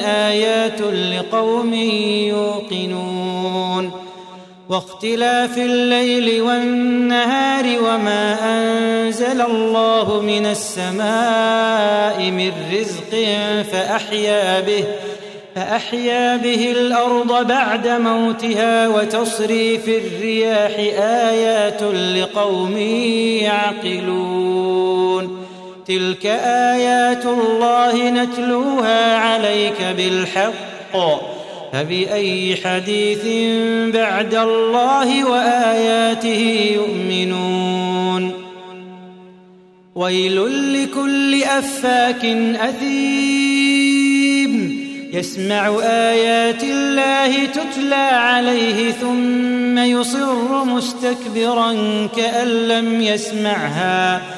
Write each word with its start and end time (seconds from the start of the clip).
آيات 0.00 0.80
لقوم 0.80 1.74
يوقنون. 2.34 4.08
واختلاف 4.68 5.58
الليل 5.58 6.42
والنهار 6.42 7.64
وما 7.64 8.36
أنزل 8.44 9.40
الله 9.40 10.20
من 10.20 10.46
السماء 10.46 12.30
من 12.30 12.52
رزق 12.72 13.26
فأحيا 13.72 14.60
به 14.60 14.84
فأحيا 15.54 16.36
به 16.36 16.70
الأرض 16.70 17.46
بعد 17.46 17.88
موتها 17.88 18.88
وتصريف 18.88 19.88
الرياح 19.88 20.70
آيات 21.28 21.82
لقوم 22.16 22.76
يعقلون. 23.42 24.87
تلك 25.88 26.26
آيات 26.76 27.26
الله 27.26 28.10
نتلوها 28.10 29.16
عليك 29.16 29.82
بالحق. 29.96 30.52
فبأي 31.72 32.56
حديث 32.64 33.24
بعد 33.94 34.34
الله 34.34 35.24
وآياته 35.24 36.70
يؤمنون؟ 36.74 38.32
ويل 39.94 40.36
لكل 40.82 41.42
أفاك 41.42 42.24
أثيم. 42.60 43.68
يسمع 45.12 45.78
آيات 45.82 46.64
الله 46.64 47.44
تتلى 47.44 47.94
عليه 47.94 48.92
ثم 48.92 49.78
يصر 49.78 50.64
مستكبرا 50.64 51.72
كأن 52.16 52.48
لم 52.48 53.02
يسمعها. 53.02 54.37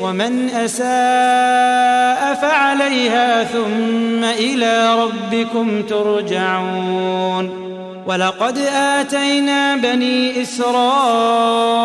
ومن 0.00 0.50
أساء 0.50 2.34
فعليها 2.34 3.44
ثم 3.44 4.24
إلى 4.24 4.94
ربكم 4.94 5.82
ترجعون 5.82 7.66
ولقد 8.06 8.58
آتينا 8.74 9.76
بني 9.76 10.42
إسرائيل 10.42 11.76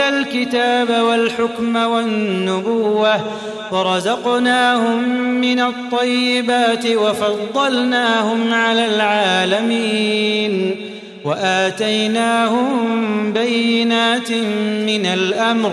الكتاب 0.00 0.90
والحكم 0.90 1.76
والنبوة 1.76 3.20
ورزقناهم 3.72 5.08
من 5.18 5.60
الطيبات 5.60 6.86
وفضلناهم 6.86 8.54
على 8.54 8.86
العالمين 8.86 10.76
وآتيناهم 11.24 12.72
بينات 13.32 14.32
من 14.86 15.06
الأمر 15.06 15.72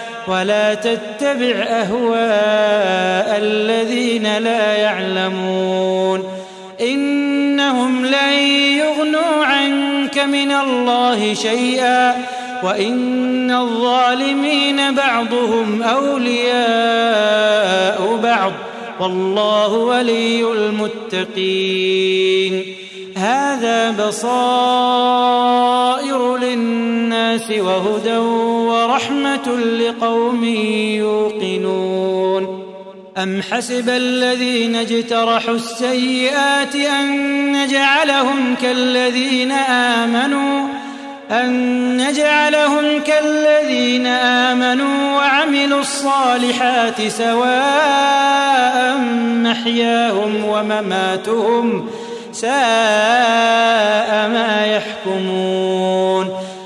ولا 0.31 0.73
تتبع 0.73 1.55
أهواء 1.55 3.37
الذين 3.37 4.37
لا 4.37 4.75
يعلمون. 4.75 6.23
إنهم 6.81 8.05
لن 8.05 8.33
يغنوا 8.77 9.45
عنك 9.45 10.19
من 10.19 10.51
الله 10.51 11.33
شيئا 11.33 12.25
وإن 12.63 13.51
الظالمين 13.51 14.95
بعضهم 14.95 15.83
أولياء 15.83 16.59
بعض. 18.23 18.51
والله 18.99 19.73
ولي 19.73 20.51
المتقين. 20.51 22.65
هذا 23.17 24.07
بصائر 24.07 25.17
للناس. 26.37 26.90
وهدى 27.39 28.17
ورحمة 28.17 29.47
لقوم 29.57 30.43
يوقنون. 31.03 32.71
أم 33.17 33.41
حسب 33.41 33.89
الذين 33.89 34.75
اجترحوا 34.75 35.55
السيئات 35.55 36.75
أن 36.75 37.51
نجعلهم 37.51 38.55
كالذين 38.61 39.51
آمنوا 39.51 40.67
أن 41.31 41.97
نجعلهم 41.97 42.99
كالذين 42.99 44.07
آمنوا 44.07 45.15
وعملوا 45.15 45.79
الصالحات 45.79 47.07
سواء 47.07 48.97
محياهم 49.43 50.45
ومماتهم 50.45 51.89
ساء 52.31 52.51
ما 54.29 54.65
يحكمون. 54.65 56.50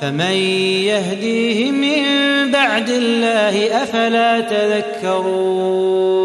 فمن 0.00 0.34
يهديه 0.84 1.70
من 1.70 2.02
بعد 2.50 2.90
الله 2.90 3.82
أفلا 3.82 4.40
تذكرون 4.40 6.18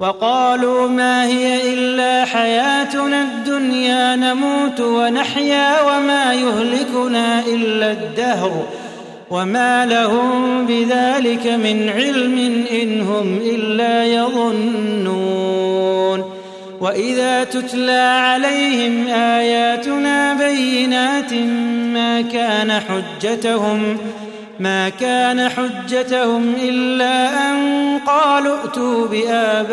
وقالوا 0.00 0.88
ما 0.88 1.26
هي 1.26 1.74
إلا 1.74 2.24
حياتنا 2.24 3.22
الدنيا 3.22 4.16
نموت 4.16 4.80
ونحيا 4.80 5.82
وما 5.82 6.34
يهلكنا 6.34 7.40
إلا 7.46 7.92
الدهر 7.92 8.66
وما 9.30 9.86
لهم 9.86 10.66
بذلك 10.66 11.46
من 11.46 11.88
علم 11.88 12.64
إن 12.82 13.00
هم 13.00 13.36
إلا 13.36 14.04
يظنون 14.04 15.80
وإذا 16.80 17.44
تتلى 17.44 18.20
عليهم 18.22 19.06
آياتنا 19.08 20.34
بينات 20.34 21.32
كان 22.22 22.80
حجتهم 22.80 23.96
ما 24.60 24.88
كان 24.88 25.48
حجتهم 25.48 26.54
إلا 26.62 27.50
أن 27.50 27.56
قالوا 28.06 28.56
ائتوا 28.62 29.06
بآبائنا 29.06 29.70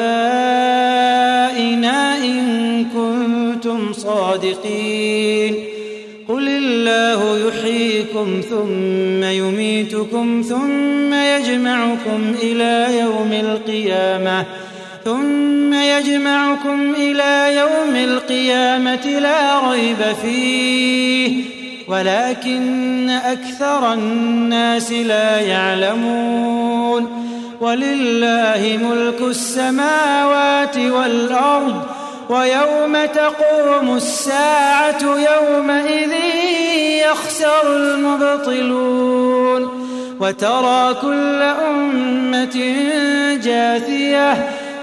إن 2.17 2.85
كنتم 2.85 3.93
صادقين. 3.93 5.55
قل 6.27 6.47
الله 6.47 7.47
يحييكم 7.47 8.41
ثم 8.49 9.23
يميتكم 9.23 10.43
ثم 10.49 11.13
يجمعكم 11.13 12.35
إلى 12.43 12.99
يوم 12.99 13.31
القيامة 13.31 14.45
ثم 15.05 15.73
يجمعكم 15.73 16.93
إلى 16.97 17.55
يوم 17.55 17.95
القيامة 17.95 19.05
لا 19.05 19.71
ريب 19.71 20.15
فيه. 20.21 21.46
ولكن 21.87 23.09
أكثر 23.09 23.93
الناس 23.93 24.91
لا 24.91 25.39
يعلمون 25.39 27.27
ولله 27.61 28.79
ملك 28.83 29.21
السماوات 29.21 30.77
والأرض 30.77 31.83
ويوم 32.29 33.05
تقوم 33.13 33.95
الساعة 33.95 35.01
يومئذ 35.03 36.11
يخسر 37.11 37.75
المبطلون 37.75 39.37
وترى 40.19 40.93
كل 41.01 41.41
أمة 41.41 42.75
جاثية 43.43 44.56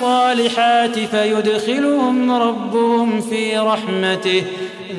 الصالحات 0.00 0.98
فيدخلهم 0.98 2.32
ربهم 2.32 3.20
في 3.20 3.58
رحمته. 3.58 4.42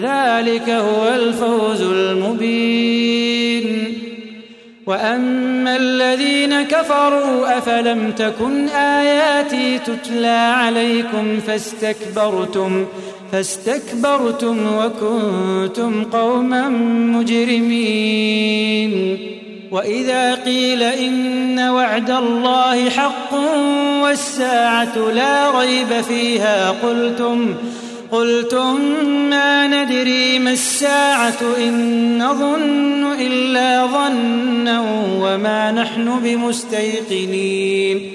ذلك 0.02 0.70
هو 0.70 1.08
الفوز 1.08 1.82
المبين. 1.82 3.98
وأما 4.86 5.78
الذين 5.78 6.62
كفروا 6.62 7.58
أفلم 7.58 8.12
تكن 8.12 8.70
آياتي 8.70 9.80
تتلى 9.80 10.28
عليكم 10.28 11.40
فاستكبرتم 11.48 12.86
فاستكبرتم 13.32 14.58
وكنتم 14.78 16.04
قوما 16.04 16.70
مجرمين. 17.18 18.92
وإذا 19.72 20.36
قيل 20.36 20.84
إن 20.84 21.60
وعد 21.60 22.12
الله 22.12 22.90
حق 22.90 23.34
والساعة 24.04 24.98
لا 24.98 25.60
ريب 25.60 26.02
فيها 26.02 26.70
قلتم 26.70 27.56
قلتم 28.12 28.82
ما 29.30 29.68
ندري 29.68 30.40
ما 30.40 30.52
الساعة 30.52 31.38
إن 31.58 32.24
نظن 32.24 33.14
إلا 33.20 33.86
ظنا 33.86 34.82
وما 35.20 35.72
نحن 35.72 36.20
بمستيقنين. 36.24 38.12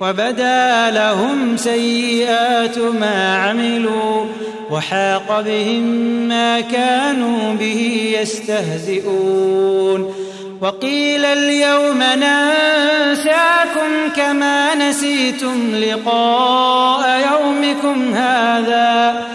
وبدا 0.00 0.90
لهم 0.90 1.56
سيئات 1.56 2.78
ما 2.78 3.36
عملوا 3.36 4.24
وحاق 4.70 5.40
بهم 5.40 5.82
ما 6.28 6.60
كانوا 6.60 7.54
به 7.54 8.14
يستهزئون. 8.20 10.25
وقيل 10.60 11.24
اليوم 11.24 11.98
ننساكم 11.98 13.90
كما 14.16 14.74
نسيتم 14.74 15.74
لقاء 15.74 17.32
يومكم 17.32 18.14
هذا. 18.14 19.26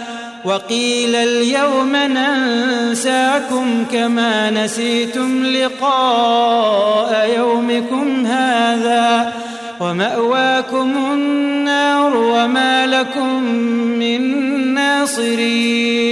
وقيل 0.44 1.16
اليوم 1.16 1.96
ننساكم 1.96 3.84
كما 3.92 4.50
نسيتم 4.50 5.46
لقاء 5.46 7.30
يومكم 7.36 8.26
هذا. 8.26 9.32
ومأواكم 9.80 10.96
النار 11.12 12.16
وما 12.16 12.86
لكم 12.86 13.42
من 13.98 14.22
ناصرين. 14.74 16.11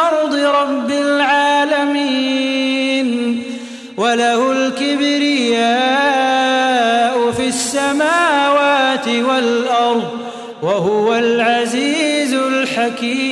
والأرض 9.41 10.09
وهو 10.61 11.15
العزيز 11.15 12.33
الحكيم. 12.33 13.30